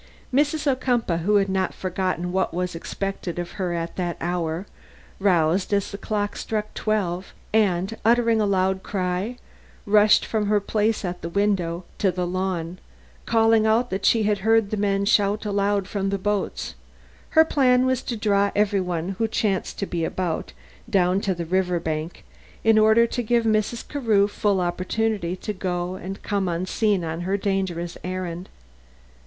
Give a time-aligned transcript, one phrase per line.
[0.33, 0.65] Mrs.
[0.65, 4.65] Ocumpaugh, who had not forgotten what was expected of her at that hour,
[5.19, 9.37] roused as the clock struck twelve, and uttering a loud cry,
[9.85, 12.79] rushed from her place in the window down to the lawn,
[13.27, 16.73] calling out that she had heard the men shout aloud from the boats.
[17.37, 20.51] Her plan was to draw every one who chanced to be about,
[20.89, 22.25] down to the river bank,
[22.63, 23.87] in order to give Mrs.
[23.87, 28.49] Carew full opportunity to go and come unseen on her dangerous errand.